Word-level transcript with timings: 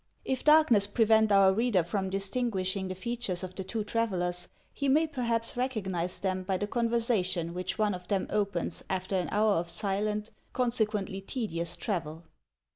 If 0.25 0.43
darkness 0.43 0.87
prevent 0.87 1.31
our 1.31 1.53
reader 1.53 1.83
from 1.83 2.09
distinguishing 2.09 2.87
the 2.87 2.95
features 2.95 3.43
of 3.43 3.53
the 3.53 3.63
two 3.63 3.83
travellers, 3.83 4.47
he 4.73 4.89
may 4.89 5.05
perhaps 5.05 5.55
recognize 5.55 6.17
them 6.17 6.41
by 6.41 6.57
the 6.57 6.65
conversation 6.65 7.53
which 7.53 7.77
one 7.77 7.93
of 7.93 8.07
them 8.07 8.25
opens 8.31 8.83
after 8.89 9.15
an 9.15 9.29
hour 9.31 9.51
of 9.57 9.69
silent, 9.69 10.31
consequently 10.53 11.21
tedious 11.21 11.77
travel. 11.77 12.23